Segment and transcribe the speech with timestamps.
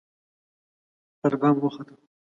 [1.21, 1.95] پربام وخته